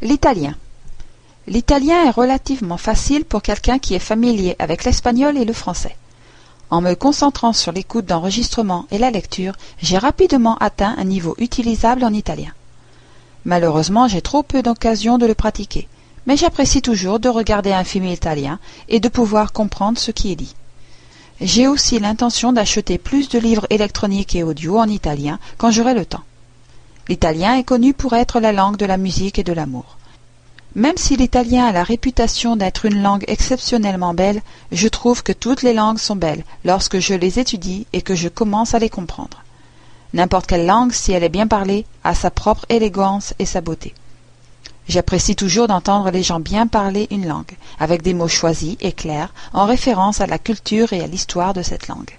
L'italien. 0.00 0.54
L'italien 1.48 2.04
est 2.04 2.10
relativement 2.10 2.76
facile 2.76 3.24
pour 3.24 3.42
quelqu'un 3.42 3.80
qui 3.80 3.94
est 3.94 3.98
familier 3.98 4.54
avec 4.60 4.84
l'espagnol 4.84 5.36
et 5.36 5.44
le 5.44 5.52
français. 5.52 5.96
En 6.70 6.80
me 6.80 6.94
concentrant 6.94 7.52
sur 7.52 7.72
l'écoute 7.72 8.04
d'enregistrement 8.06 8.86
et 8.92 8.98
la 8.98 9.10
lecture, 9.10 9.54
j'ai 9.82 9.98
rapidement 9.98 10.56
atteint 10.58 10.94
un 10.98 11.04
niveau 11.04 11.34
utilisable 11.38 12.04
en 12.04 12.12
italien. 12.12 12.52
Malheureusement, 13.44 14.06
j'ai 14.06 14.22
trop 14.22 14.44
peu 14.44 14.62
d'occasions 14.62 15.18
de 15.18 15.26
le 15.26 15.34
pratiquer, 15.34 15.88
mais 16.26 16.36
j'apprécie 16.36 16.80
toujours 16.80 17.18
de 17.18 17.28
regarder 17.28 17.72
un 17.72 17.82
film 17.82 18.04
italien 18.04 18.60
et 18.88 19.00
de 19.00 19.08
pouvoir 19.08 19.52
comprendre 19.52 19.98
ce 19.98 20.12
qui 20.12 20.30
est 20.30 20.36
dit. 20.36 20.54
J'ai 21.40 21.66
aussi 21.66 21.98
l'intention 21.98 22.52
d'acheter 22.52 22.98
plus 22.98 23.28
de 23.30 23.40
livres 23.40 23.66
électroniques 23.70 24.36
et 24.36 24.44
audio 24.44 24.78
en 24.78 24.86
italien 24.88 25.40
quand 25.56 25.72
j'aurai 25.72 25.94
le 25.94 26.06
temps. 26.06 26.22
L'italien 27.08 27.56
est 27.56 27.64
connu 27.64 27.94
pour 27.94 28.14
être 28.14 28.38
la 28.38 28.52
langue 28.52 28.76
de 28.76 28.86
la 28.86 28.98
musique 28.98 29.38
et 29.38 29.44
de 29.44 29.52
l'amour. 29.52 29.96
Même 30.74 30.98
si 30.98 31.16
l'italien 31.16 31.66
a 31.66 31.72
la 31.72 31.82
réputation 31.82 32.54
d'être 32.54 32.84
une 32.84 33.02
langue 33.02 33.24
exceptionnellement 33.26 34.12
belle, 34.12 34.42
je 34.70 34.88
trouve 34.88 35.22
que 35.22 35.32
toutes 35.32 35.62
les 35.62 35.72
langues 35.72 35.98
sont 35.98 36.16
belles 36.16 36.44
lorsque 36.64 36.98
je 36.98 37.14
les 37.14 37.38
étudie 37.38 37.86
et 37.92 38.02
que 38.02 38.14
je 38.14 38.28
commence 38.28 38.74
à 38.74 38.78
les 38.78 38.90
comprendre. 38.90 39.42
N'importe 40.12 40.46
quelle 40.46 40.66
langue, 40.66 40.92
si 40.92 41.12
elle 41.12 41.24
est 41.24 41.30
bien 41.30 41.46
parlée, 41.46 41.86
a 42.04 42.14
sa 42.14 42.30
propre 42.30 42.66
élégance 42.68 43.34
et 43.38 43.46
sa 43.46 43.60
beauté. 43.62 43.94
J'apprécie 44.88 45.36
toujours 45.36 45.68
d'entendre 45.68 46.10
les 46.10 46.22
gens 46.22 46.40
bien 46.40 46.66
parler 46.66 47.08
une 47.10 47.26
langue, 47.26 47.56
avec 47.78 48.02
des 48.02 48.14
mots 48.14 48.28
choisis 48.28 48.76
et 48.80 48.92
clairs, 48.92 49.34
en 49.52 49.66
référence 49.66 50.20
à 50.20 50.26
la 50.26 50.38
culture 50.38 50.92
et 50.92 51.02
à 51.02 51.06
l'histoire 51.06 51.54
de 51.54 51.62
cette 51.62 51.88
langue. 51.88 52.16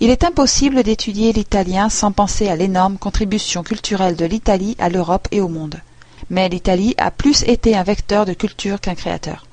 Il 0.00 0.10
est 0.10 0.24
impossible 0.24 0.82
d'étudier 0.82 1.32
l'italien 1.32 1.88
sans 1.88 2.10
penser 2.10 2.48
à 2.48 2.56
l'énorme 2.56 2.98
contribution 2.98 3.62
culturelle 3.62 4.16
de 4.16 4.24
l'Italie 4.24 4.76
à 4.80 4.88
l'Europe 4.88 5.28
et 5.30 5.40
au 5.40 5.48
monde. 5.48 5.80
Mais 6.30 6.48
l'Italie 6.48 6.94
a 6.98 7.12
plus 7.12 7.44
été 7.44 7.76
un 7.76 7.84
vecteur 7.84 8.26
de 8.26 8.32
culture 8.32 8.80
qu'un 8.80 8.96
créateur. 8.96 9.46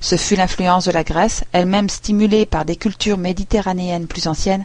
Ce 0.00 0.16
fut 0.16 0.34
l'influence 0.34 0.86
de 0.86 0.90
la 0.90 1.04
Grèce, 1.04 1.44
elle-même 1.52 1.88
stimulée 1.88 2.44
par 2.44 2.64
des 2.64 2.76
cultures 2.76 3.18
méditerranéennes 3.18 4.08
plus 4.08 4.26
anciennes, 4.26 4.64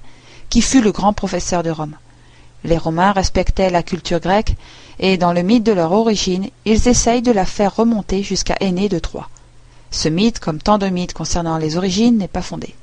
qui 0.49 0.61
fut 0.61 0.81
le 0.81 0.91
grand 0.91 1.13
professeur 1.13 1.61
de 1.61 1.69
Rome. 1.69 1.95
Les 2.63 2.77
Romains 2.77 3.11
respectaient 3.11 3.69
la 3.69 3.83
culture 3.83 4.19
grecque, 4.19 4.55
et 4.99 5.17
dans 5.17 5.31
le 5.31 5.43
mythe 5.43 5.63
de 5.63 5.71
leur 5.71 5.91
origine, 5.91 6.49
ils 6.65 6.87
essayent 6.87 7.21
de 7.21 7.31
la 7.31 7.45
faire 7.45 7.75
remonter 7.75 8.23
jusqu'à 8.23 8.57
Aîné 8.59 8.89
de 8.89 8.99
Troie. 8.99 9.29
Ce 9.91 10.09
mythe, 10.09 10.39
comme 10.39 10.59
tant 10.59 10.79
de 10.79 10.87
mythes 10.87 11.13
concernant 11.13 11.57
les 11.57 11.77
origines, 11.77 12.17
n'est 12.17 12.27
pas 12.27 12.41
fondé. 12.41 12.75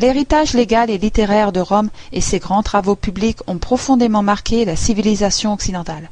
L'héritage 0.00 0.54
légal 0.54 0.88
et 0.88 0.96
littéraire 0.96 1.52
de 1.52 1.60
Rome 1.60 1.90
et 2.10 2.22
ses 2.22 2.38
grands 2.38 2.62
travaux 2.62 2.96
publics 2.96 3.40
ont 3.46 3.58
profondément 3.58 4.22
marqué 4.22 4.64
la 4.64 4.74
civilisation 4.74 5.52
occidentale. 5.52 6.08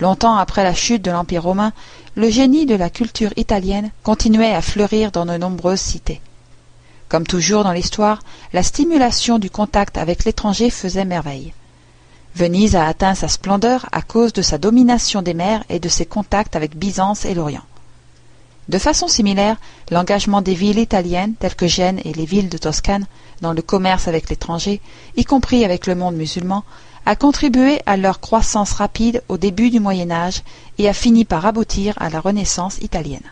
Longtemps 0.00 0.36
après 0.36 0.64
la 0.64 0.72
chute 0.72 1.04
de 1.04 1.10
l'Empire 1.10 1.42
romain, 1.42 1.74
le 2.14 2.30
génie 2.30 2.64
de 2.64 2.74
la 2.74 2.88
culture 2.88 3.34
italienne 3.36 3.90
continuait 4.02 4.54
à 4.54 4.62
fleurir 4.62 5.10
dans 5.12 5.26
de 5.26 5.36
nombreuses 5.36 5.78
cités. 5.78 6.22
Comme 7.10 7.26
toujours 7.26 7.64
dans 7.64 7.72
l'histoire, 7.72 8.22
la 8.54 8.62
stimulation 8.62 9.38
du 9.38 9.50
contact 9.50 9.98
avec 9.98 10.24
l'étranger 10.24 10.70
faisait 10.70 11.04
merveille. 11.04 11.52
Venise 12.34 12.76
a 12.76 12.86
atteint 12.86 13.14
sa 13.14 13.28
splendeur 13.28 13.90
à 13.92 14.00
cause 14.00 14.32
de 14.32 14.40
sa 14.40 14.56
domination 14.56 15.20
des 15.20 15.34
mers 15.34 15.64
et 15.68 15.80
de 15.80 15.88
ses 15.90 16.06
contacts 16.06 16.56
avec 16.56 16.78
Byzance 16.78 17.26
et 17.26 17.34
l'Orient. 17.34 17.64
De 18.68 18.78
façon 18.78 19.08
similaire, 19.08 19.56
l'engagement 19.90 20.42
des 20.42 20.54
villes 20.54 20.78
italiennes, 20.78 21.34
telles 21.34 21.54
que 21.54 21.66
Gênes 21.66 22.00
et 22.04 22.12
les 22.12 22.26
villes 22.26 22.50
de 22.50 22.58
Toscane, 22.58 23.06
dans 23.40 23.52
le 23.52 23.62
commerce 23.62 24.08
avec 24.08 24.28
l'étranger, 24.28 24.80
y 25.16 25.24
compris 25.24 25.64
avec 25.64 25.86
le 25.86 25.94
monde 25.94 26.16
musulman, 26.16 26.64
a 27.06 27.16
contribué 27.16 27.80
à 27.86 27.96
leur 27.96 28.20
croissance 28.20 28.72
rapide 28.72 29.22
au 29.28 29.38
début 29.38 29.70
du 29.70 29.80
Moyen 29.80 30.10
Âge 30.10 30.42
et 30.76 30.88
a 30.88 30.92
fini 30.92 31.24
par 31.24 31.46
aboutir 31.46 31.94
à 31.96 32.10
la 32.10 32.20
Renaissance 32.20 32.78
italienne. 32.78 33.22